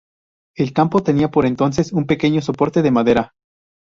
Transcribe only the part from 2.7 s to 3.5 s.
de madera.